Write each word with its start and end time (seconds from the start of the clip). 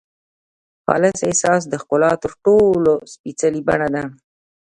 خالص 0.85 1.19
احساس 1.29 1.61
د 1.67 1.73
ښکلا 1.81 2.11
تر 2.23 2.31
ټولو 2.43 2.93
سپېڅلې 3.13 3.61
بڼه 3.67 3.87
ده. 3.95 4.03